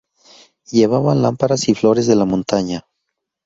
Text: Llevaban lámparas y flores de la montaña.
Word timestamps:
Llevaban 0.71 1.21
lámparas 1.21 1.69
y 1.69 1.75
flores 1.75 2.07
de 2.07 2.15
la 2.15 2.25
montaña. 2.25 2.87